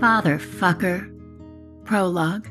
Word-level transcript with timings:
Father 0.00 0.38
Fucker. 0.38 1.10
Prologue, 1.86 2.50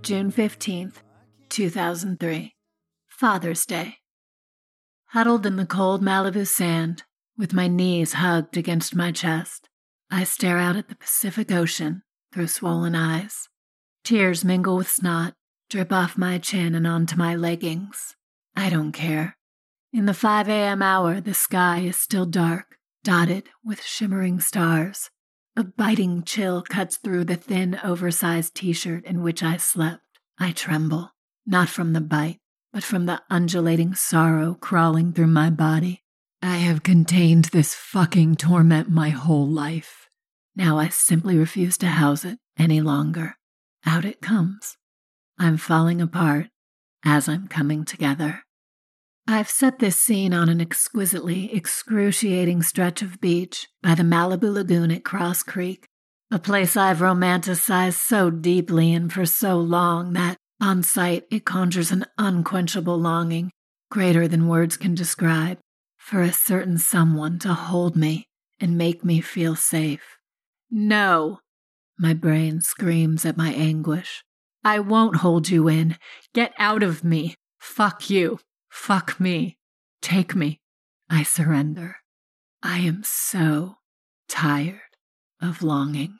June 0.00 0.32
15th, 0.32 1.02
2003. 1.50 2.54
Father's 3.06 3.66
Day. 3.66 3.96
Huddled 5.08 5.44
in 5.44 5.56
the 5.56 5.66
cold 5.66 6.02
Malibu 6.02 6.46
sand, 6.46 7.02
with 7.36 7.52
my 7.52 7.68
knees 7.68 8.14
hugged 8.14 8.56
against 8.56 8.96
my 8.96 9.12
chest, 9.12 9.68
I 10.10 10.24
stare 10.24 10.56
out 10.56 10.76
at 10.76 10.88
the 10.88 10.96
Pacific 10.96 11.52
Ocean 11.52 12.02
through 12.32 12.46
swollen 12.46 12.94
eyes. 12.94 13.50
Tears 14.02 14.42
mingle 14.42 14.78
with 14.78 14.88
snot, 14.88 15.34
drip 15.68 15.92
off 15.92 16.16
my 16.16 16.38
chin 16.38 16.74
and 16.74 16.86
onto 16.86 17.14
my 17.14 17.36
leggings. 17.36 18.16
I 18.56 18.70
don't 18.70 18.92
care. 18.92 19.36
In 19.92 20.06
the 20.06 20.14
5 20.14 20.48
a.m. 20.48 20.80
hour, 20.80 21.20
the 21.20 21.34
sky 21.34 21.80
is 21.80 21.96
still 21.96 22.24
dark, 22.24 22.78
dotted 23.04 23.50
with 23.62 23.82
shimmering 23.82 24.40
stars. 24.40 25.10
A 25.58 25.64
biting 25.64 26.22
chill 26.22 26.60
cuts 26.60 26.98
through 26.98 27.24
the 27.24 27.34
thin, 27.34 27.80
oversized 27.82 28.54
t 28.54 28.74
shirt 28.74 29.06
in 29.06 29.22
which 29.22 29.42
I 29.42 29.56
slept. 29.56 30.02
I 30.38 30.52
tremble, 30.52 31.12
not 31.46 31.70
from 31.70 31.94
the 31.94 32.02
bite, 32.02 32.40
but 32.74 32.84
from 32.84 33.06
the 33.06 33.22
undulating 33.30 33.94
sorrow 33.94 34.52
crawling 34.60 35.14
through 35.14 35.28
my 35.28 35.48
body. 35.48 36.02
I 36.42 36.56
have 36.56 36.82
contained 36.82 37.46
this 37.46 37.74
fucking 37.74 38.36
torment 38.36 38.90
my 38.90 39.08
whole 39.08 39.48
life. 39.48 40.10
Now 40.54 40.76
I 40.78 40.90
simply 40.90 41.38
refuse 41.38 41.78
to 41.78 41.86
house 41.86 42.26
it 42.26 42.38
any 42.58 42.82
longer. 42.82 43.36
Out 43.86 44.04
it 44.04 44.20
comes. 44.20 44.76
I'm 45.38 45.56
falling 45.56 46.02
apart 46.02 46.48
as 47.02 47.30
I'm 47.30 47.48
coming 47.48 47.86
together. 47.86 48.42
I've 49.28 49.50
set 49.50 49.80
this 49.80 50.00
scene 50.00 50.32
on 50.32 50.48
an 50.48 50.60
exquisitely 50.60 51.52
excruciating 51.52 52.62
stretch 52.62 53.02
of 53.02 53.20
beach 53.20 53.66
by 53.82 53.96
the 53.96 54.04
Malibu 54.04 54.54
Lagoon 54.54 54.92
at 54.92 55.04
Cross 55.04 55.42
Creek, 55.42 55.88
a 56.30 56.38
place 56.38 56.76
I've 56.76 56.98
romanticized 56.98 57.94
so 57.94 58.30
deeply 58.30 58.94
and 58.94 59.12
for 59.12 59.26
so 59.26 59.58
long 59.58 60.12
that 60.12 60.36
on 60.60 60.84
sight 60.84 61.24
it 61.28 61.44
conjures 61.44 61.90
an 61.90 62.06
unquenchable 62.16 62.96
longing, 62.96 63.50
greater 63.90 64.28
than 64.28 64.46
words 64.46 64.76
can 64.76 64.94
describe, 64.94 65.58
for 65.98 66.22
a 66.22 66.32
certain 66.32 66.78
someone 66.78 67.40
to 67.40 67.52
hold 67.52 67.96
me 67.96 68.28
and 68.60 68.78
make 68.78 69.04
me 69.04 69.20
feel 69.20 69.56
safe. 69.56 70.18
No! 70.70 71.40
My 71.98 72.14
brain 72.14 72.60
screams 72.60 73.26
at 73.26 73.36
my 73.36 73.52
anguish. 73.52 74.22
I 74.62 74.78
won't 74.78 75.16
hold 75.16 75.48
you 75.48 75.66
in. 75.66 75.98
Get 76.32 76.52
out 76.58 76.84
of 76.84 77.02
me. 77.02 77.34
Fuck 77.58 78.08
you. 78.08 78.38
Fuck 78.76 79.18
me. 79.18 79.56
Take 80.00 80.36
me. 80.36 80.60
I 81.10 81.24
surrender. 81.24 81.96
I 82.62 82.78
am 82.78 83.02
so 83.04 83.78
tired 84.28 84.94
of 85.42 85.62
longing. 85.62 86.18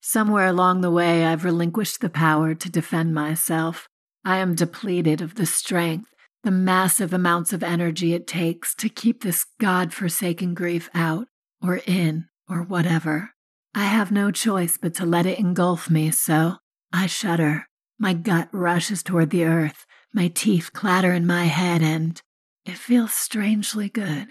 Somewhere 0.00 0.46
along 0.46 0.80
the 0.80 0.90
way, 0.90 1.26
I've 1.26 1.44
relinquished 1.44 2.00
the 2.00 2.08
power 2.08 2.54
to 2.54 2.70
defend 2.70 3.12
myself. 3.12 3.88
I 4.24 4.38
am 4.38 4.54
depleted 4.54 5.20
of 5.20 5.34
the 5.34 5.44
strength 5.44 6.08
the 6.44 6.50
massive 6.50 7.12
amounts 7.12 7.52
of 7.52 7.62
energy 7.62 8.14
it 8.14 8.26
takes 8.26 8.72
to 8.76 8.88
keep 8.88 9.22
this 9.22 9.44
god-forsaken 9.60 10.54
grief 10.54 10.88
out, 10.94 11.26
or 11.60 11.80
in, 11.84 12.26
or 12.48 12.62
whatever. 12.62 13.30
I 13.74 13.84
have 13.84 14.12
no 14.12 14.30
choice 14.30 14.78
but 14.78 14.94
to 14.94 15.04
let 15.04 15.26
it 15.26 15.40
engulf 15.40 15.90
me, 15.90 16.12
so 16.12 16.58
I 16.92 17.06
shudder. 17.06 17.66
My 17.98 18.14
gut 18.14 18.48
rushes 18.52 19.02
toward 19.02 19.30
the 19.30 19.44
earth, 19.44 19.84
my 20.12 20.28
teeth 20.28 20.72
clatter 20.72 21.12
in 21.12 21.26
my 21.26 21.44
head, 21.44 21.82
and 21.82 22.20
it 22.64 22.76
feels 22.76 23.12
strangely 23.12 23.88
good. 23.88 24.28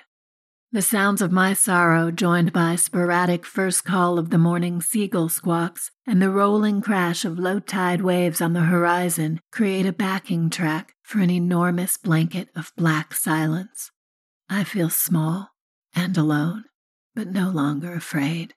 The 0.71 0.81
sounds 0.81 1.21
of 1.21 1.31
my 1.31 1.53
sorrow, 1.53 2.11
joined 2.11 2.51
by 2.51 2.75
sporadic 2.75 3.45
first 3.45 3.85
call 3.85 4.19
of 4.19 4.29
the 4.29 4.37
morning 4.37 4.81
seagull 4.81 5.29
squawks 5.29 5.89
and 6.05 6.21
the 6.21 6.29
rolling 6.29 6.81
crash 6.81 7.23
of 7.23 7.39
low 7.39 7.59
tide 7.59 8.01
waves 8.01 8.41
on 8.41 8.51
the 8.51 8.63
horizon, 8.63 9.39
create 9.53 9.85
a 9.85 9.93
backing 9.93 10.49
track 10.49 10.93
for 11.01 11.19
an 11.19 11.29
enormous 11.29 11.95
blanket 11.95 12.49
of 12.55 12.73
black 12.75 13.13
silence. 13.13 13.91
I 14.49 14.65
feel 14.65 14.89
small 14.89 15.51
and 15.95 16.17
alone, 16.17 16.65
but 17.15 17.27
no 17.27 17.49
longer 17.49 17.93
afraid. 17.93 18.53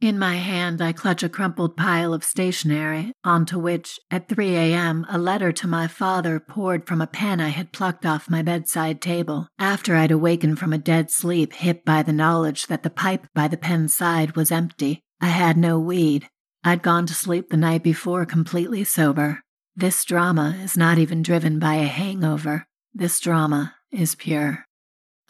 In 0.00 0.18
my 0.18 0.34
hand, 0.34 0.82
I 0.82 0.92
clutch 0.92 1.22
a 1.22 1.28
crumpled 1.28 1.74
pile 1.74 2.12
of 2.12 2.22
stationery, 2.22 3.12
onto 3.24 3.58
which, 3.58 3.98
at 4.10 4.28
3 4.28 4.54
a.m., 4.54 5.06
a 5.08 5.16
letter 5.16 5.52
to 5.52 5.66
my 5.66 5.88
father 5.88 6.38
poured 6.38 6.86
from 6.86 7.00
a 7.00 7.06
pen 7.06 7.40
I 7.40 7.48
had 7.48 7.72
plucked 7.72 8.04
off 8.04 8.28
my 8.28 8.42
bedside 8.42 9.00
table 9.00 9.48
after 9.58 9.96
I'd 9.96 10.10
awakened 10.10 10.58
from 10.58 10.74
a 10.74 10.78
dead 10.78 11.10
sleep 11.10 11.54
hit 11.54 11.82
by 11.82 12.02
the 12.02 12.12
knowledge 12.12 12.66
that 12.66 12.82
the 12.82 12.90
pipe 12.90 13.26
by 13.34 13.48
the 13.48 13.56
pen's 13.56 13.96
side 13.96 14.36
was 14.36 14.52
empty. 14.52 15.00
I 15.18 15.28
had 15.28 15.56
no 15.56 15.78
weed. 15.78 16.28
I'd 16.62 16.82
gone 16.82 17.06
to 17.06 17.14
sleep 17.14 17.48
the 17.48 17.56
night 17.56 17.82
before 17.82 18.26
completely 18.26 18.84
sober. 18.84 19.40
This 19.74 20.04
drama 20.04 20.58
is 20.62 20.76
not 20.76 20.98
even 20.98 21.22
driven 21.22 21.58
by 21.58 21.76
a 21.76 21.84
hangover. 21.84 22.66
This 22.92 23.18
drama 23.18 23.76
is 23.90 24.14
pure. 24.14 24.66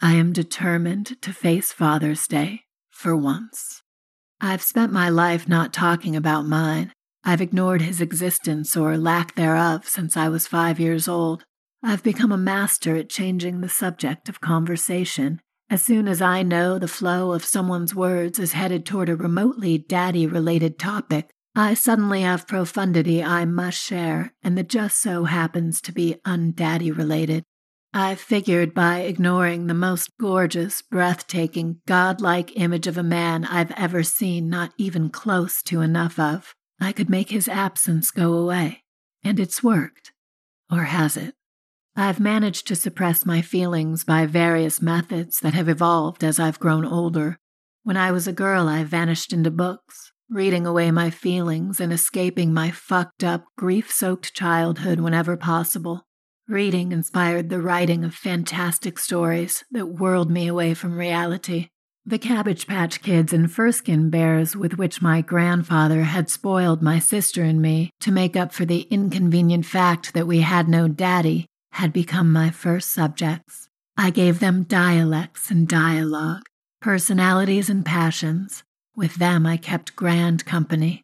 I 0.01 0.15
am 0.15 0.33
determined 0.33 1.21
to 1.21 1.31
face 1.31 1.71
Father's 1.71 2.27
Day 2.27 2.63
for 2.91 3.15
once. 3.15 3.81
I've 4.39 4.61
spent 4.61 4.93
my 4.93 5.09
life 5.09 5.47
not 5.47 5.73
talking 5.73 6.15
about 6.15 6.45
mine. 6.45 6.93
I've 7.23 7.41
ignored 7.41 7.81
his 7.81 7.99
existence 7.99 8.77
or 8.77 8.95
lack 8.95 9.33
thereof 9.33 9.87
since 9.87 10.15
I 10.15 10.29
was 10.29 10.45
five 10.47 10.79
years 10.79 11.07
old. 11.07 11.43
I've 11.81 12.03
become 12.03 12.31
a 12.31 12.37
master 12.37 12.95
at 12.95 13.09
changing 13.09 13.61
the 13.61 13.69
subject 13.69 14.29
of 14.29 14.39
conversation. 14.39 15.41
As 15.69 15.81
soon 15.81 16.07
as 16.07 16.21
I 16.21 16.43
know 16.43 16.77
the 16.77 16.87
flow 16.87 17.33
of 17.33 17.43
someone's 17.43 17.95
words 17.95 18.37
is 18.37 18.53
headed 18.53 18.85
toward 18.85 19.09
a 19.09 19.15
remotely 19.15 19.79
daddy 19.79 20.27
related 20.27 20.77
topic, 20.77 21.31
I 21.55 21.73
suddenly 21.73 22.21
have 22.21 22.47
profundity 22.47 23.23
I 23.23 23.45
must 23.45 23.83
share, 23.83 24.33
and 24.43 24.55
that 24.57 24.69
just 24.69 25.01
so 25.01 25.23
happens 25.23 25.81
to 25.81 25.91
be 25.91 26.17
undaddy 26.25 26.95
related. 26.95 27.43
I 27.99 28.13
figured 28.13 28.75
by 28.75 28.99
ignoring 28.99 29.65
the 29.65 29.73
most 29.73 30.19
gorgeous, 30.19 30.83
breathtaking, 30.83 31.81
godlike 31.87 32.55
image 32.55 32.85
of 32.85 32.95
a 32.95 33.01
man 33.01 33.43
I've 33.43 33.71
ever 33.71 34.03
seen, 34.03 34.51
not 34.51 34.71
even 34.77 35.09
close 35.09 35.63
to 35.63 35.81
enough 35.81 36.19
of, 36.19 36.53
I 36.79 36.91
could 36.91 37.09
make 37.09 37.31
his 37.31 37.47
absence 37.47 38.11
go 38.11 38.35
away. 38.35 38.83
And 39.23 39.39
it's 39.39 39.63
worked. 39.63 40.13
Or 40.71 40.83
has 40.83 41.17
it? 41.17 41.33
I've 41.95 42.19
managed 42.19 42.67
to 42.67 42.75
suppress 42.75 43.25
my 43.25 43.41
feelings 43.41 44.03
by 44.03 44.27
various 44.27 44.79
methods 44.79 45.39
that 45.39 45.55
have 45.55 45.67
evolved 45.67 46.23
as 46.23 46.37
I've 46.39 46.59
grown 46.59 46.85
older. 46.85 47.39
When 47.81 47.97
I 47.97 48.11
was 48.11 48.27
a 48.27 48.31
girl, 48.31 48.67
I 48.67 48.83
vanished 48.83 49.33
into 49.33 49.49
books, 49.49 50.11
reading 50.29 50.67
away 50.67 50.91
my 50.91 51.09
feelings 51.09 51.79
and 51.79 51.91
escaping 51.91 52.53
my 52.53 52.69
fucked 52.69 53.23
up, 53.23 53.45
grief 53.57 53.91
soaked 53.91 54.35
childhood 54.35 54.99
whenever 54.99 55.35
possible. 55.35 56.06
Reading 56.49 56.93
inspired 56.93 57.49
the 57.49 57.59
writing 57.59 58.05
of 58.05 58.15
fantastic 58.15 58.99
stories 58.99 59.65
that 59.69 59.87
whirled 59.87 60.31
me 60.31 60.47
away 60.47 60.73
from 60.73 60.97
reality. 60.97 61.67
The 62.05 62.17
Cabbage 62.17 62.67
Patch 62.67 63.01
Kids 63.01 63.33
and 63.33 63.51
Furskin 63.51 64.09
Bears 64.09 64.55
with 64.55 64.77
which 64.77 65.01
my 65.01 65.19
grandfather 65.19 66.03
had 66.03 66.29
spoiled 66.29 66.81
my 66.81 66.99
sister 66.99 67.43
and 67.43 67.61
me 67.61 67.89
to 67.99 68.13
make 68.13 68.37
up 68.37 68.53
for 68.53 68.63
the 68.63 68.87
inconvenient 68.89 69.65
fact 69.65 70.13
that 70.13 70.25
we 70.25 70.39
had 70.39 70.69
no 70.69 70.87
daddy 70.87 71.47
had 71.73 71.91
become 71.91 72.31
my 72.31 72.49
first 72.49 72.91
subjects. 72.91 73.67
I 73.97 74.09
gave 74.09 74.39
them 74.39 74.63
dialects 74.63 75.51
and 75.51 75.67
dialogue, 75.67 76.43
personalities 76.79 77.69
and 77.69 77.85
passions. 77.85 78.63
With 78.95 79.15
them, 79.15 79.45
I 79.45 79.57
kept 79.57 79.97
grand 79.97 80.45
company. 80.45 81.01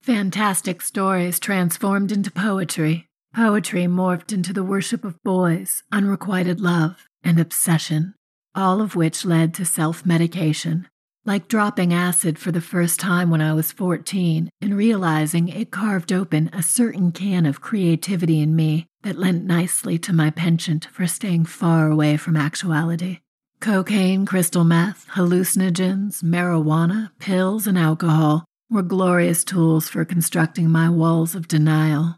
Fantastic 0.00 0.80
stories 0.80 1.38
transformed 1.38 2.12
into 2.12 2.30
poetry, 2.30 3.08
Poetry 3.36 3.82
morphed 3.82 4.32
into 4.32 4.54
the 4.54 4.64
worship 4.64 5.04
of 5.04 5.22
boys, 5.22 5.82
unrequited 5.92 6.58
love, 6.58 7.06
and 7.22 7.38
obsession, 7.38 8.14
all 8.54 8.80
of 8.80 8.96
which 8.96 9.26
led 9.26 9.52
to 9.52 9.66
self 9.66 10.06
medication, 10.06 10.88
like 11.26 11.46
dropping 11.46 11.92
acid 11.92 12.38
for 12.38 12.50
the 12.50 12.62
first 12.62 12.98
time 12.98 13.28
when 13.28 13.42
I 13.42 13.52
was 13.52 13.72
14 13.72 14.48
and 14.62 14.74
realizing 14.74 15.48
it 15.48 15.70
carved 15.70 16.14
open 16.14 16.48
a 16.54 16.62
certain 16.62 17.12
can 17.12 17.44
of 17.44 17.60
creativity 17.60 18.40
in 18.40 18.56
me 18.56 18.86
that 19.02 19.18
lent 19.18 19.44
nicely 19.44 19.98
to 19.98 20.14
my 20.14 20.30
penchant 20.30 20.86
for 20.86 21.06
staying 21.06 21.44
far 21.44 21.90
away 21.90 22.16
from 22.16 22.38
actuality. 22.38 23.18
Cocaine, 23.60 24.24
crystal 24.24 24.64
meth, 24.64 25.06
hallucinogens, 25.08 26.22
marijuana, 26.22 27.10
pills, 27.18 27.66
and 27.66 27.76
alcohol 27.76 28.46
were 28.70 28.80
glorious 28.80 29.44
tools 29.44 29.90
for 29.90 30.06
constructing 30.06 30.70
my 30.70 30.88
walls 30.88 31.34
of 31.34 31.48
denial. 31.48 32.16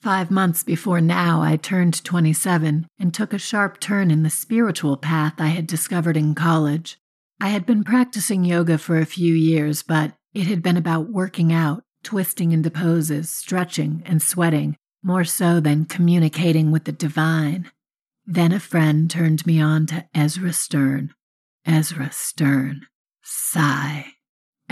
Five 0.00 0.30
months 0.30 0.62
before 0.62 1.00
now, 1.00 1.42
I 1.42 1.56
turned 1.56 2.04
27 2.04 2.86
and 3.00 3.12
took 3.12 3.32
a 3.32 3.38
sharp 3.38 3.80
turn 3.80 4.12
in 4.12 4.22
the 4.22 4.30
spiritual 4.30 4.96
path 4.96 5.34
I 5.38 5.48
had 5.48 5.66
discovered 5.66 6.16
in 6.16 6.36
college. 6.36 6.98
I 7.40 7.48
had 7.48 7.66
been 7.66 7.82
practicing 7.82 8.44
yoga 8.44 8.78
for 8.78 8.98
a 8.98 9.06
few 9.06 9.34
years, 9.34 9.82
but 9.82 10.14
it 10.34 10.46
had 10.46 10.62
been 10.62 10.76
about 10.76 11.10
working 11.10 11.52
out, 11.52 11.82
twisting 12.04 12.52
into 12.52 12.70
poses, 12.70 13.28
stretching, 13.28 14.02
and 14.06 14.22
sweating, 14.22 14.76
more 15.02 15.24
so 15.24 15.58
than 15.58 15.84
communicating 15.84 16.70
with 16.70 16.84
the 16.84 16.92
divine. 16.92 17.70
Then 18.24 18.52
a 18.52 18.60
friend 18.60 19.10
turned 19.10 19.46
me 19.46 19.60
on 19.60 19.86
to 19.86 20.06
Ezra 20.14 20.52
Stern. 20.52 21.12
Ezra 21.66 22.10
Stern. 22.12 22.86
Sigh. 23.22 23.97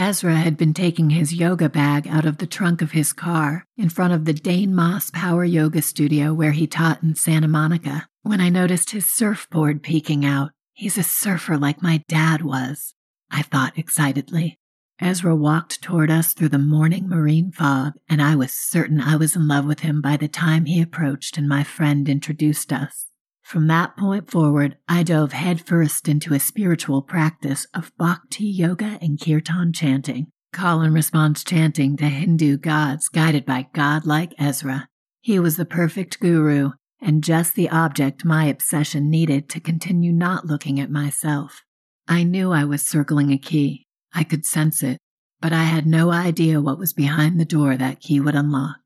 Ezra 0.06 0.36
had 0.36 0.56
been 0.56 0.72
taking 0.72 1.10
his 1.10 1.34
yoga 1.34 1.68
bag 1.68 2.06
out 2.06 2.24
of 2.24 2.38
the 2.38 2.46
trunk 2.46 2.80
of 2.80 2.92
his 2.92 3.12
car 3.12 3.64
in 3.76 3.88
front 3.88 4.12
of 4.12 4.24
the 4.24 4.32
Dane 4.32 4.72
Moss 4.72 5.10
Power 5.10 5.44
Yoga 5.44 5.82
Studio 5.82 6.32
where 6.32 6.52
he 6.52 6.68
taught 6.68 7.02
in 7.02 7.16
Santa 7.16 7.48
Monica 7.48 8.06
when 8.22 8.40
I 8.40 8.48
noticed 8.48 8.92
his 8.92 9.10
surfboard 9.10 9.82
peeking 9.82 10.24
out. 10.24 10.52
He's 10.74 10.96
a 10.96 11.02
surfer 11.02 11.58
like 11.58 11.82
my 11.82 12.04
dad 12.06 12.42
was, 12.42 12.94
I 13.32 13.42
thought 13.42 13.76
excitedly. 13.76 14.60
Ezra 15.00 15.34
walked 15.34 15.82
toward 15.82 16.08
us 16.08 16.34
through 16.34 16.50
the 16.50 16.56
morning 16.56 17.08
marine 17.08 17.50
fog, 17.50 17.94
and 18.08 18.22
I 18.22 18.36
was 18.36 18.52
certain 18.52 19.00
I 19.00 19.16
was 19.16 19.34
in 19.34 19.48
love 19.48 19.64
with 19.64 19.80
him 19.80 20.00
by 20.00 20.16
the 20.16 20.28
time 20.28 20.66
he 20.66 20.80
approached 20.80 21.36
and 21.36 21.48
my 21.48 21.64
friend 21.64 22.08
introduced 22.08 22.72
us. 22.72 23.06
From 23.46 23.68
that 23.68 23.96
point 23.96 24.28
forward, 24.28 24.76
I 24.88 25.04
dove 25.04 25.30
headfirst 25.30 26.08
into 26.08 26.34
a 26.34 26.40
spiritual 26.40 27.00
practice 27.00 27.64
of 27.72 27.92
bhakti 27.96 28.42
yoga 28.42 28.98
and 29.00 29.20
kirtan 29.20 29.72
chanting, 29.72 30.32
call 30.52 30.80
and 30.80 30.92
response 30.92 31.44
chanting 31.44 31.96
to 31.98 32.06
Hindu 32.06 32.56
gods 32.56 33.08
guided 33.08 33.46
by 33.46 33.68
godlike 33.72 34.34
Ezra. 34.36 34.88
He 35.20 35.38
was 35.38 35.56
the 35.56 35.64
perfect 35.64 36.18
guru 36.18 36.72
and 37.00 37.22
just 37.22 37.54
the 37.54 37.68
object 37.68 38.24
my 38.24 38.46
obsession 38.46 39.08
needed 39.10 39.48
to 39.50 39.60
continue 39.60 40.10
not 40.10 40.46
looking 40.46 40.80
at 40.80 40.90
myself. 40.90 41.62
I 42.08 42.24
knew 42.24 42.50
I 42.50 42.64
was 42.64 42.82
circling 42.82 43.30
a 43.30 43.38
key. 43.38 43.86
I 44.12 44.24
could 44.24 44.44
sense 44.44 44.82
it, 44.82 44.98
but 45.40 45.52
I 45.52 45.62
had 45.62 45.86
no 45.86 46.10
idea 46.10 46.60
what 46.60 46.80
was 46.80 46.92
behind 46.92 47.38
the 47.38 47.44
door 47.44 47.76
that 47.76 48.00
key 48.00 48.18
would 48.18 48.34
unlock. 48.34 48.78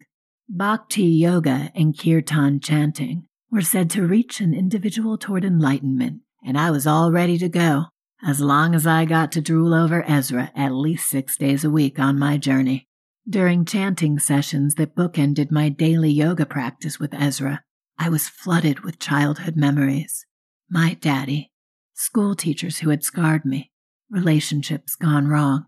Bhakti 0.50 1.04
yoga 1.04 1.72
and 1.74 1.98
kirtan 1.98 2.60
chanting 2.60 3.24
were 3.50 3.62
said 3.62 3.90
to 3.90 4.06
reach 4.06 4.40
an 4.40 4.54
individual 4.54 5.18
toward 5.18 5.44
enlightenment, 5.44 6.20
and 6.44 6.56
I 6.56 6.70
was 6.70 6.86
all 6.86 7.10
ready 7.10 7.36
to 7.38 7.48
go, 7.48 7.86
as 8.22 8.40
long 8.40 8.74
as 8.74 8.86
I 8.86 9.04
got 9.04 9.32
to 9.32 9.40
drool 9.40 9.74
over 9.74 10.04
Ezra 10.08 10.52
at 10.54 10.72
least 10.72 11.08
six 11.08 11.36
days 11.36 11.64
a 11.64 11.70
week 11.70 11.98
on 11.98 12.18
my 12.18 12.36
journey. 12.36 12.86
During 13.28 13.64
chanting 13.64 14.18
sessions 14.18 14.76
that 14.76 14.94
bookended 14.94 15.50
my 15.50 15.68
daily 15.68 16.10
yoga 16.10 16.46
practice 16.46 16.98
with 16.98 17.14
Ezra, 17.14 17.62
I 17.98 18.08
was 18.08 18.28
flooded 18.28 18.80
with 18.80 18.98
childhood 18.98 19.56
memories. 19.56 20.26
My 20.70 20.94
daddy, 20.94 21.50
school 21.92 22.34
teachers 22.34 22.78
who 22.78 22.90
had 22.90 23.04
scarred 23.04 23.44
me, 23.44 23.70
relationships 24.10 24.94
gone 24.94 25.28
wrong, 25.28 25.66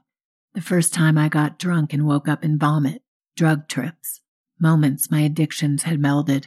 the 0.55 0.61
first 0.61 0.95
time 0.95 1.19
I 1.19 1.29
got 1.29 1.59
drunk 1.59 1.93
and 1.93 2.07
woke 2.07 2.29
up 2.29 2.45
in 2.45 2.59
vomit, 2.59 3.03
drug 3.37 3.69
trips, 3.69 4.21
moments 4.61 5.11
my 5.11 5.21
addictions 5.21 5.83
had 5.83 5.99
melded, 6.01 6.47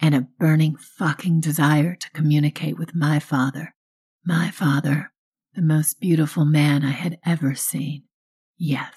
and 0.00 0.14
a 0.14 0.26
burning 0.38 0.76
fucking 0.76 1.40
desire 1.40 1.94
to 1.94 2.10
communicate 2.10 2.78
with 2.78 2.94
my 2.94 3.18
father. 3.18 3.74
My 4.24 4.50
father, 4.50 5.12
the 5.54 5.62
most 5.62 6.00
beautiful 6.00 6.44
man 6.44 6.84
I 6.84 6.90
had 6.90 7.18
ever 7.24 7.54
seen. 7.54 8.04
Yes, 8.58 8.94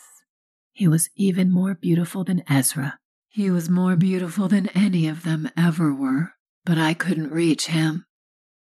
he 0.72 0.88
was 0.88 1.10
even 1.16 1.52
more 1.52 1.76
beautiful 1.76 2.24
than 2.24 2.44
Ezra. 2.50 3.00
He 3.28 3.52
was 3.52 3.70
more 3.70 3.96
beautiful 3.96 4.48
than 4.48 4.70
any 4.70 5.08
of 5.08 5.24
them 5.24 5.50
ever 5.56 5.94
were, 5.94 6.34
but 6.66 6.78
I 6.78 6.94
couldn't 6.94 7.32
reach 7.32 7.68
him. 7.68 8.06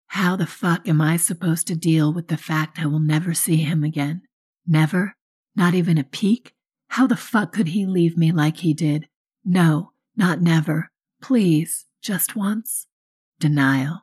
How 0.09 0.37
the 0.37 0.47
fuck 0.47 0.89
am 0.89 1.01
I 1.01 1.17
supposed 1.17 1.67
to 1.67 1.77
deal 1.77 2.13
with 2.13 2.29
the 2.29 2.37
fact 2.37 2.79
I 2.79 2.87
will 2.87 3.01
never 3.01 3.35
see 3.35 3.57
him 3.57 3.85
again? 3.85 4.23
Never? 4.67 5.15
Not 5.55 5.75
even 5.75 5.99
a 5.99 6.05
peek? 6.05 6.55
How 6.89 7.07
the 7.07 7.17
fuck 7.17 7.53
could 7.53 7.69
he 7.69 7.85
leave 7.85 8.17
me 8.17 8.33
like 8.33 8.59
he 8.59 8.73
did? 8.73 9.09
No, 9.45 9.93
not 10.17 10.41
never. 10.41 10.91
Please, 11.21 11.87
just 12.09 12.35
once? 12.35 12.87
Denial. 13.39 14.01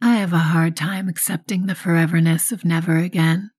I 0.00 0.14
have 0.18 0.32
a 0.32 0.38
hard 0.38 0.76
time 0.76 1.08
accepting 1.08 1.66
the 1.66 1.74
foreverness 1.74 2.52
of 2.52 2.64
never 2.64 2.98
again. 2.98 3.50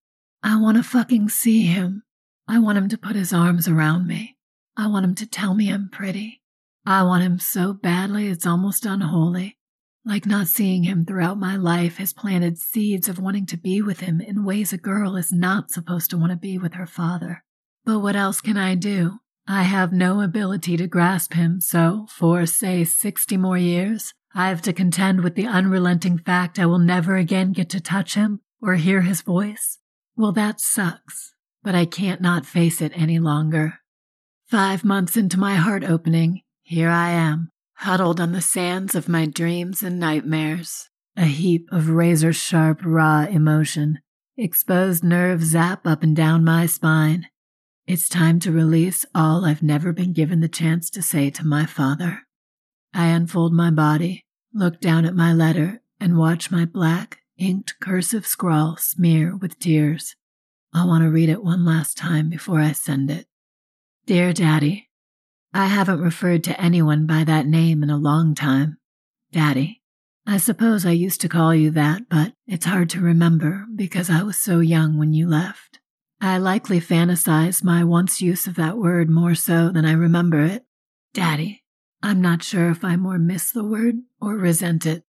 I 0.42 0.58
want 0.58 0.78
to 0.78 0.84
fucking 0.84 1.28
see 1.28 1.64
him. 1.64 2.04
I 2.48 2.60
want 2.60 2.78
him 2.78 2.88
to 2.88 2.98
put 2.98 3.18
his 3.18 3.34
arms 3.34 3.68
around 3.68 4.08
me. 4.08 4.38
I 4.78 4.88
want 4.88 5.04
him 5.04 5.16
to 5.16 5.28
tell 5.28 5.54
me 5.54 5.70
I'm 5.70 5.90
pretty. 5.90 6.42
I 6.86 7.04
want 7.04 7.24
him 7.24 7.40
so 7.40 7.74
badly 7.74 8.30
it's 8.30 8.48
almost 8.48 8.86
unholy. 8.86 9.58
Like 10.06 10.26
not 10.26 10.48
seeing 10.48 10.84
him 10.84 11.04
throughout 11.04 11.38
my 11.38 11.58
life 11.58 11.98
has 11.98 12.14
planted 12.14 12.58
seeds 12.58 13.10
of 13.10 13.20
wanting 13.20 13.48
to 13.48 13.58
be 13.58 13.82
with 13.82 14.00
him 14.00 14.22
in 14.22 14.46
ways 14.46 14.72
a 14.72 14.78
girl 14.78 15.18
is 15.18 15.34
not 15.34 15.72
supposed 15.72 16.10
to 16.12 16.18
want 16.18 16.32
to 16.32 16.38
be 16.38 16.58
with 16.58 16.76
her 16.76 16.88
father. 16.88 17.44
But 17.84 18.00
what 18.00 18.16
else 18.16 18.40
can 18.40 18.56
I 18.56 18.76
do? 18.76 19.20
I 19.48 19.64
have 19.64 19.92
no 19.92 20.22
ability 20.22 20.78
to 20.78 20.88
grasp 20.88 21.34
him, 21.34 21.62
so 21.62 22.06
for, 22.10 22.46
say, 22.46 22.84
60 22.84 23.38
more 23.38 23.58
years, 23.58 24.14
I 24.34 24.50
have 24.50 24.62
to 24.64 24.74
contend 24.74 25.22
with 25.22 25.36
the 25.36 25.48
unrelenting 25.48 26.18
fact 26.18 26.60
I 26.60 26.66
will 26.66 26.80
never 26.80 27.16
again 27.16 27.52
get 27.52 27.70
to 27.72 27.82
touch 27.82 28.16
him 28.16 28.42
or 28.62 28.76
hear 28.76 29.02
his 29.02 29.22
voice. 29.22 29.80
Well, 30.16 30.32
that 30.34 30.62
sucks, 30.62 31.34
but 31.64 31.76
I 31.76 31.86
can't 31.86 32.22
not 32.22 32.46
face 32.46 32.82
it 32.82 32.92
any 32.96 33.20
longer. 33.20 33.80
Five 34.46 34.84
months 34.84 35.18
into 35.18 35.40
my 35.40 35.56
heart 35.56 35.84
opening, 35.84 36.42
here 36.62 36.90
I 36.90 37.10
am, 37.10 37.50
huddled 37.76 38.22
on 38.22 38.32
the 38.32 38.42
sands 38.42 38.96
of 38.96 39.10
my 39.10 39.26
dreams 39.26 39.82
and 39.82 40.00
nightmares, 40.00 40.90
a 41.18 41.26
heap 41.26 41.68
of 41.72 41.90
razor 41.90 42.34
sharp, 42.34 42.82
raw 42.84 43.26
emotion. 43.26 44.00
Exposed 44.38 45.04
nerves 45.04 45.48
zap 45.48 45.86
up 45.86 46.04
and 46.04 46.16
down 46.16 46.44
my 46.44 46.66
spine, 46.66 47.28
it's 47.88 48.08
time 48.08 48.40
to 48.40 48.52
release 48.52 49.06
all 49.14 49.44
I've 49.44 49.64
never 49.64 49.92
been 49.92 50.14
given 50.14 50.40
the 50.40 50.48
chance 50.48 50.90
to 50.92 51.02
say 51.02 51.30
to 51.32 51.46
my 51.46 51.66
father. 51.66 52.22
I 52.94 53.08
unfold 53.08 53.54
my 53.54 53.72
body, 53.72 54.26
look 54.54 54.80
down 54.80 55.06
at 55.06 55.16
my 55.16 55.34
letter, 55.34 55.82
and 56.00 56.18
watch 56.18 56.52
my 56.52 56.66
black, 56.66 57.20
inked 57.38 57.80
cursive 57.80 58.26
scrawl 58.26 58.78
smear 58.78 59.36
with 59.36 59.60
tears. 59.60 60.16
I 60.74 60.86
want 60.86 61.04
to 61.04 61.10
read 61.10 61.30
it 61.30 61.44
one 61.44 61.66
last 61.66 61.98
time 61.98 62.30
before 62.30 62.60
I 62.60 62.72
send 62.72 63.12
it. 63.12 63.28
Dear 64.06 64.32
Daddy, 64.32 64.90
I 65.54 65.66
haven't 65.68 66.02
referred 66.02 66.44
to 66.46 66.62
anyone 66.62 67.06
by 67.06 67.24
that 67.26 67.46
name 67.46 67.84
in 67.84 67.90
a 67.90 67.98
long 67.98 68.36
time. 68.36 68.78
Daddy. 69.32 69.82
I 70.26 70.38
suppose 70.38 70.86
I 70.86 70.92
used 70.92 71.20
to 71.22 71.30
call 71.30 71.54
you 71.54 71.72
that, 71.72 72.04
but 72.08 72.34
it's 72.48 72.66
hard 72.66 72.90
to 72.92 73.02
remember 73.02 73.66
because 73.76 74.10
I 74.10 74.22
was 74.22 74.38
so 74.38 74.60
young 74.60 74.98
when 74.98 75.14
you 75.14 75.28
left. 75.28 75.81
I 76.24 76.38
likely 76.38 76.80
fantasize 76.80 77.64
my 77.64 77.84
once 77.84 78.22
use 78.22 78.46
of 78.46 78.54
that 78.56 78.78
word 78.78 79.10
more 79.10 79.34
so 79.34 79.70
than 79.70 79.86
I 79.86 79.94
remember 79.94 80.42
it. 80.42 80.64
Daddy, 81.16 81.64
I'm 82.04 82.22
not 82.22 82.44
sure 82.44 82.70
if 82.70 82.84
I 82.84 82.96
more 82.96 83.18
miss 83.18 83.52
the 83.52 83.64
word 83.64 83.96
or 84.22 84.36
resent 84.38 84.86
it. 84.86 85.04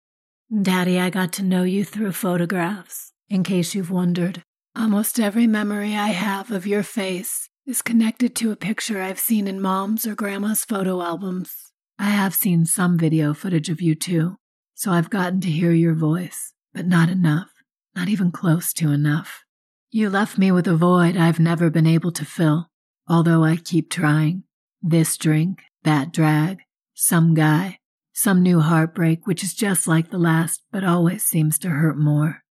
Daddy, 0.62 1.00
I 1.00 1.10
got 1.10 1.34
to 1.34 1.44
know 1.44 1.64
you 1.64 1.84
through 1.84 2.12
photographs, 2.12 3.12
in 3.28 3.44
case 3.44 3.74
you've 3.74 3.90
wondered. 3.90 4.44
Almost 4.76 5.20
every 5.20 5.48
memory 5.48 5.96
I 5.96 6.10
have 6.10 6.52
of 6.52 6.68
your 6.68 6.84
face 6.84 7.50
is 7.66 7.82
connected 7.82 8.36
to 8.36 8.52
a 8.52 8.56
picture 8.56 9.02
I've 9.02 9.20
seen 9.20 9.48
in 9.48 9.60
mom's 9.60 10.06
or 10.06 10.14
grandma's 10.14 10.64
photo 10.64 11.02
albums. 11.02 11.72
I 11.98 12.12
have 12.12 12.36
seen 12.36 12.66
some 12.66 13.00
video 13.00 13.34
footage 13.34 13.70
of 13.70 13.82
you 13.82 13.96
too, 13.96 14.38
so 14.76 14.92
I've 14.92 15.10
gotten 15.10 15.42
to 15.42 15.50
hear 15.50 15.72
your 15.72 15.96
voice, 15.96 16.54
but 16.72 16.86
not 16.86 17.10
enough, 17.10 17.50
not 17.96 18.10
even 18.10 18.32
close 18.32 18.74
to 18.74 18.92
enough. 18.92 19.44
You 19.92 20.12
left 20.12 20.38
me 20.38 20.52
with 20.52 20.68
a 20.68 20.76
void 20.76 21.18
I've 21.18 21.40
never 21.40 21.72
been 21.72 21.88
able 21.88 22.12
to 22.12 22.24
fill, 22.24 22.70
although 23.08 23.44
I 23.44 23.56
keep 23.56 23.90
trying. 23.90 24.44
This 24.84 25.18
drink, 25.18 25.64
that 25.84 26.14
drag, 26.14 26.60
some 26.94 27.34
guy, 27.34 27.80
some 28.14 28.44
new 28.44 28.60
heartbreak 28.60 29.26
which 29.26 29.44
is 29.44 29.56
just 29.56 29.88
like 29.88 30.12
the 30.12 30.20
last 30.20 30.62
but 30.72 30.84
always 30.84 31.24
seems 31.24 31.58
to 31.60 31.70
hurt 31.70 31.98
more. 31.98 32.44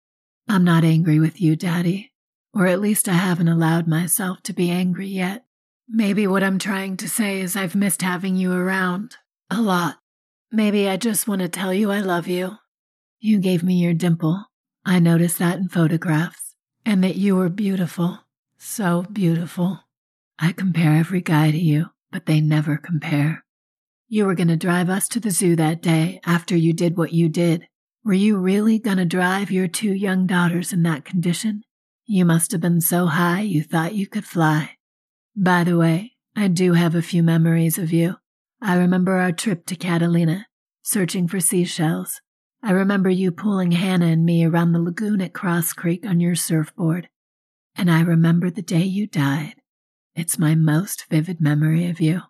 I'm 0.48 0.64
not 0.64 0.82
angry 0.82 1.20
with 1.20 1.40
you, 1.40 1.54
Daddy, 1.54 2.12
or 2.52 2.66
at 2.66 2.80
least 2.80 3.08
I 3.08 3.12
haven't 3.12 3.46
allowed 3.46 3.86
myself 3.86 4.42
to 4.42 4.52
be 4.52 4.72
angry 4.72 5.06
yet. 5.06 5.44
Maybe 5.88 6.26
what 6.26 6.42
I'm 6.42 6.58
trying 6.58 6.96
to 6.96 7.08
say 7.08 7.40
is 7.40 7.54
I've 7.54 7.76
missed 7.76 8.02
having 8.02 8.34
you 8.34 8.52
around. 8.52 9.14
A 9.48 9.62
lot. 9.62 9.98
Maybe 10.50 10.88
I 10.88 10.96
just 10.96 11.28
want 11.28 11.42
to 11.42 11.48
tell 11.48 11.72
you 11.72 11.92
I 11.92 12.00
love 12.00 12.26
you. 12.26 12.56
You 13.20 13.38
gave 13.38 13.62
me 13.62 13.74
your 13.74 13.94
dimple. 13.94 14.46
I 14.84 14.98
noticed 14.98 15.38
that 15.38 15.58
in 15.58 15.68
photographs 15.68 16.47
and 16.88 17.04
that 17.04 17.16
you 17.16 17.36
were 17.36 17.50
beautiful, 17.50 18.18
so 18.56 19.04
beautiful. 19.12 19.80
I 20.38 20.52
compare 20.52 20.96
every 20.96 21.20
guy 21.20 21.50
to 21.50 21.58
you, 21.58 21.90
but 22.10 22.24
they 22.24 22.40
never 22.40 22.78
compare. 22.78 23.44
You 24.08 24.24
were 24.24 24.34
going 24.34 24.48
to 24.48 24.56
drive 24.56 24.88
us 24.88 25.06
to 25.08 25.20
the 25.20 25.30
zoo 25.30 25.54
that 25.56 25.82
day 25.82 26.18
after 26.24 26.56
you 26.56 26.72
did 26.72 26.96
what 26.96 27.12
you 27.12 27.28
did. 27.28 27.68
Were 28.04 28.14
you 28.14 28.38
really 28.38 28.78
going 28.78 28.96
to 28.96 29.04
drive 29.04 29.50
your 29.50 29.68
two 29.68 29.92
young 29.92 30.26
daughters 30.26 30.72
in 30.72 30.82
that 30.84 31.04
condition? 31.04 31.62
You 32.06 32.24
must 32.24 32.52
have 32.52 32.62
been 32.62 32.80
so 32.80 33.04
high 33.04 33.42
you 33.42 33.62
thought 33.62 33.94
you 33.94 34.06
could 34.06 34.24
fly. 34.24 34.70
By 35.36 35.64
the 35.64 35.76
way, 35.76 36.12
I 36.34 36.48
do 36.48 36.72
have 36.72 36.94
a 36.94 37.02
few 37.02 37.22
memories 37.22 37.76
of 37.76 37.92
you. 37.92 38.16
I 38.62 38.78
remember 38.78 39.18
our 39.18 39.32
trip 39.32 39.66
to 39.66 39.76
Catalina, 39.76 40.46
searching 40.80 41.28
for 41.28 41.38
seashells, 41.38 42.22
I 42.62 42.72
remember 42.72 43.08
you 43.08 43.30
pulling 43.30 43.72
Hannah 43.72 44.06
and 44.06 44.24
me 44.24 44.44
around 44.44 44.72
the 44.72 44.80
lagoon 44.80 45.20
at 45.20 45.32
Cross 45.32 45.74
Creek 45.74 46.04
on 46.04 46.20
your 46.20 46.34
surfboard. 46.34 47.08
And 47.76 47.90
I 47.90 48.00
remember 48.00 48.50
the 48.50 48.62
day 48.62 48.82
you 48.82 49.06
died. 49.06 49.54
It's 50.16 50.38
my 50.38 50.56
most 50.56 51.06
vivid 51.08 51.40
memory 51.40 51.86
of 51.88 52.00
you. 52.00 52.22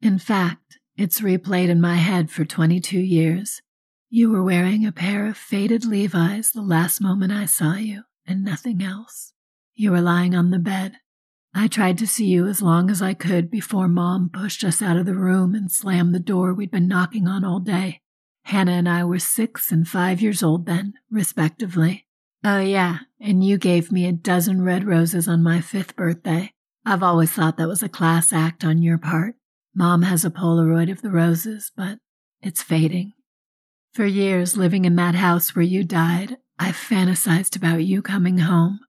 In 0.00 0.18
fact, 0.18 0.78
It's 0.96 1.20
replayed 1.20 1.70
in 1.70 1.80
my 1.80 1.96
head 1.96 2.30
for 2.30 2.44
22 2.44 3.00
years. 3.00 3.62
You 4.10 4.30
were 4.30 4.44
wearing 4.44 4.86
a 4.86 4.92
pair 4.92 5.26
of 5.26 5.36
faded 5.36 5.84
Levi's 5.84 6.52
the 6.52 6.62
last 6.62 7.00
moment 7.00 7.32
I 7.32 7.46
saw 7.46 7.74
you, 7.74 8.04
and 8.24 8.44
nothing 8.44 8.80
else. 8.80 9.32
You 9.74 9.90
were 9.90 10.00
lying 10.00 10.36
on 10.36 10.50
the 10.50 10.60
bed. 10.60 10.98
I 11.52 11.66
tried 11.66 11.98
to 11.98 12.06
see 12.06 12.26
you 12.26 12.46
as 12.46 12.62
long 12.62 12.90
as 12.90 13.02
I 13.02 13.12
could 13.12 13.50
before 13.50 13.88
Mom 13.88 14.30
pushed 14.32 14.62
us 14.62 14.80
out 14.80 14.96
of 14.96 15.04
the 15.04 15.16
room 15.16 15.52
and 15.52 15.70
slammed 15.70 16.14
the 16.14 16.20
door 16.20 16.54
we'd 16.54 16.70
been 16.70 16.86
knocking 16.86 17.26
on 17.26 17.44
all 17.44 17.58
day. 17.58 18.00
Hannah 18.44 18.72
and 18.72 18.88
I 18.88 19.04
were 19.04 19.18
six 19.18 19.72
and 19.72 19.86
five 19.86 20.20
years 20.20 20.42
old 20.42 20.66
then, 20.66 20.94
respectively. 21.10 22.06
Oh, 22.44 22.60
yeah, 22.60 22.98
and 23.18 23.42
you 23.42 23.56
gave 23.56 23.90
me 23.90 24.06
a 24.06 24.12
dozen 24.12 24.62
red 24.62 24.84
roses 24.84 25.26
on 25.26 25.42
my 25.42 25.60
fifth 25.60 25.96
birthday. 25.96 26.52
I've 26.84 27.02
always 27.02 27.30
thought 27.30 27.56
that 27.56 27.68
was 27.68 27.82
a 27.82 27.88
class 27.88 28.32
act 28.32 28.62
on 28.62 28.82
your 28.82 28.98
part. 28.98 29.36
Mom 29.74 30.02
has 30.02 30.24
a 30.24 30.30
Polaroid 30.30 30.92
of 30.92 31.00
the 31.00 31.10
roses, 31.10 31.72
but 31.74 31.98
it's 32.42 32.62
fading. 32.62 33.14
For 33.94 34.04
years, 34.04 34.56
living 34.56 34.84
in 34.84 34.96
that 34.96 35.14
house 35.14 35.56
where 35.56 35.64
you 35.64 35.82
died, 35.82 36.36
I've 36.58 36.76
fantasized 36.76 37.56
about 37.56 37.84
you 37.84 38.02
coming 38.02 38.38
home. 38.38 38.80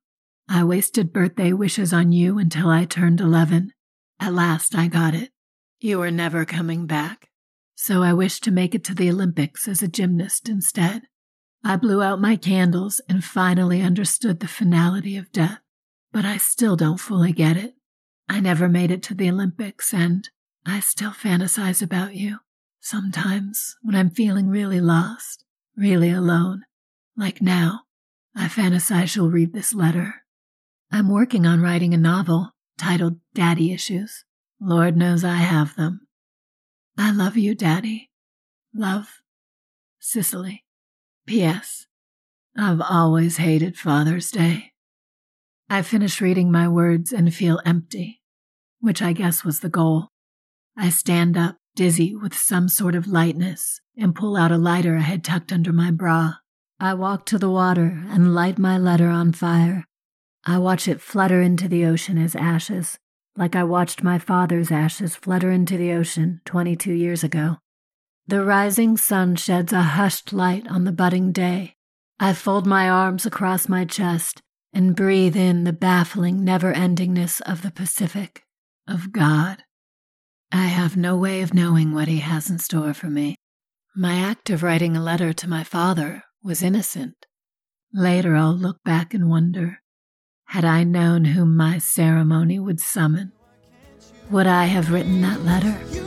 I 0.49 0.63
wasted 0.63 1.13
birthday 1.13 1.53
wishes 1.53 1.93
on 1.93 2.11
you 2.11 2.37
until 2.37 2.69
I 2.69 2.85
turned 2.85 3.21
11. 3.21 3.71
At 4.19 4.33
last, 4.33 4.75
I 4.75 4.87
got 4.87 5.15
it. 5.15 5.31
You 5.79 5.99
were 5.99 6.11
never 6.11 6.43
coming 6.43 6.85
back. 6.85 7.29
So 7.75 8.01
I 8.01 8.13
wished 8.13 8.43
to 8.45 8.51
make 8.51 8.73
it 8.73 8.83
to 8.85 8.95
the 8.95 9.09
Olympics 9.09 9.67
as 9.67 9.83
a 9.83 9.87
gymnast 9.87 10.49
instead. 10.49 11.03
I 11.63 11.75
blew 11.75 12.01
out 12.01 12.21
my 12.21 12.35
candles 12.35 13.01
and 13.09 13.23
finally 13.23 13.81
understood 13.81 14.39
the 14.39 14.47
finality 14.47 15.17
of 15.17 15.31
death, 15.31 15.59
but 16.11 16.25
I 16.25 16.37
still 16.37 16.75
don't 16.75 16.99
fully 16.99 17.33
get 17.33 17.57
it. 17.57 17.75
I 18.29 18.39
never 18.39 18.69
made 18.69 18.91
it 18.91 19.03
to 19.03 19.13
the 19.13 19.29
Olympics, 19.29 19.93
and 19.93 20.27
I 20.65 20.79
still 20.79 21.11
fantasize 21.11 21.81
about 21.81 22.15
you. 22.15 22.39
Sometimes, 22.81 23.75
when 23.81 23.95
I'm 23.95 24.09
feeling 24.09 24.47
really 24.47 24.79
lost, 24.79 25.43
really 25.75 26.11
alone, 26.11 26.63
like 27.17 27.41
now, 27.41 27.81
I 28.35 28.47
fantasize 28.47 29.15
you'll 29.15 29.31
read 29.31 29.53
this 29.53 29.73
letter. 29.73 30.23
I'm 30.91 31.09
working 31.09 31.45
on 31.45 31.61
writing 31.61 31.93
a 31.93 31.97
novel 31.97 32.51
titled 32.77 33.19
Daddy 33.33 33.73
Issues. 33.73 34.23
Lord 34.59 34.95
knows 34.95 35.23
I 35.23 35.37
have 35.37 35.75
them. 35.75 36.07
I 36.97 37.11
love 37.11 37.37
you, 37.37 37.55
Daddy. 37.55 38.09
Love, 38.73 39.21
Cicely. 39.99 40.63
P.S. 41.27 41.87
I've 42.57 42.81
always 42.81 43.37
hated 43.37 43.77
Father's 43.77 44.29
Day. 44.31 44.73
I 45.69 45.81
finish 45.81 46.21
reading 46.21 46.51
my 46.51 46.67
words 46.67 47.11
and 47.11 47.33
feel 47.33 47.59
empty, 47.65 48.21
which 48.79 49.01
I 49.01 49.13
guess 49.13 49.43
was 49.43 49.61
the 49.61 49.69
goal. 49.69 50.09
I 50.77 50.89
stand 50.89 51.37
up 51.37 51.57
dizzy 51.75 52.15
with 52.15 52.33
some 52.33 52.69
sort 52.69 52.95
of 52.95 53.07
lightness, 53.07 53.81
and 53.97 54.15
pull 54.15 54.35
out 54.37 54.51
a 54.51 54.57
lighter 54.57 54.97
I 54.97 55.01
had 55.01 55.23
tucked 55.23 55.51
under 55.51 55.73
my 55.73 55.91
bra. 55.91 56.35
I 56.79 56.93
walk 56.93 57.25
to 57.27 57.37
the 57.37 57.49
water 57.49 58.03
and 58.09 58.33
light 58.33 58.57
my 58.57 58.77
letter 58.77 59.09
on 59.09 59.33
fire. 59.33 59.85
I 60.45 60.57
watch 60.57 60.87
it 60.87 61.01
flutter 61.01 61.41
into 61.41 61.67
the 61.67 61.85
ocean 61.85 62.17
as 62.17 62.35
ashes, 62.35 62.97
like 63.37 63.55
I 63.55 63.63
watched 63.63 64.03
my 64.03 64.17
father's 64.17 64.71
ashes 64.71 65.15
flutter 65.15 65.51
into 65.51 65.77
the 65.77 65.91
ocean 65.91 66.41
22 66.45 66.93
years 66.93 67.23
ago. 67.23 67.57
The 68.27 68.43
rising 68.43 68.97
sun 68.97 69.35
sheds 69.35 69.73
a 69.73 69.81
hushed 69.81 70.33
light 70.33 70.67
on 70.67 70.85
the 70.85 70.91
budding 70.91 71.31
day. 71.31 71.75
I 72.19 72.33
fold 72.33 72.65
my 72.65 72.89
arms 72.89 73.25
across 73.25 73.67
my 73.67 73.85
chest 73.85 74.41
and 74.73 74.95
breathe 74.95 75.35
in 75.35 75.63
the 75.63 75.73
baffling 75.73 76.43
never 76.43 76.73
endingness 76.73 77.41
of 77.41 77.61
the 77.61 77.71
Pacific, 77.71 78.43
of 78.87 79.11
God. 79.11 79.63
I 80.51 80.65
have 80.65 80.95
no 80.95 81.17
way 81.17 81.41
of 81.41 81.53
knowing 81.53 81.93
what 81.93 82.07
he 82.07 82.19
has 82.19 82.49
in 82.49 82.57
store 82.59 82.93
for 82.93 83.07
me. 83.07 83.35
My 83.95 84.15
act 84.15 84.49
of 84.49 84.63
writing 84.63 84.95
a 84.95 85.03
letter 85.03 85.33
to 85.33 85.49
my 85.49 85.63
father 85.63 86.23
was 86.41 86.63
innocent. 86.63 87.25
Later 87.93 88.35
I'll 88.35 88.55
look 88.55 88.83
back 88.83 89.13
and 89.13 89.29
wonder 89.29 89.79
had 90.55 90.63
I 90.63 90.85
known 90.85 91.25
whom 91.25 91.57
my 91.57 91.77
ceremony 91.79 92.59
would 92.59 92.79
summon, 92.79 93.33
would 94.31 94.47
I 94.47 94.63
have 94.63 94.89
written 94.89 95.19
that 95.19 95.43
letter? 95.43 96.04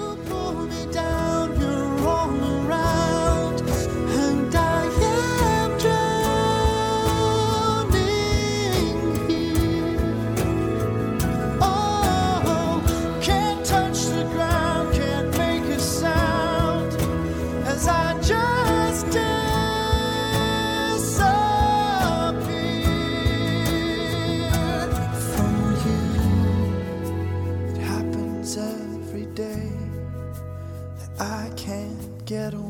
Get 32.29 32.53
away 32.53 32.68